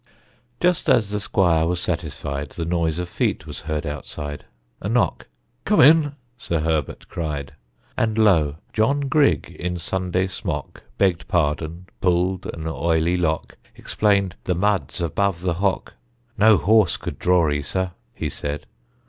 [0.59, 4.45] Just as the squire was satisfied, The noise of feet was heard outside;
[4.81, 5.27] A knock.
[5.63, 7.53] "Come in!" Sir Herbert cried.
[7.95, 8.55] And lo!
[8.73, 15.41] John Grigg in Sunday smock; Begged pardon, pulled an oily lock; Explained: "The mud's above
[15.41, 15.89] the hough.
[16.35, 18.65] "No horse could draw 'ee sir," he said.